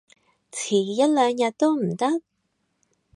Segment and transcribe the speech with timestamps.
[0.51, 2.23] 遲一兩日都唔得？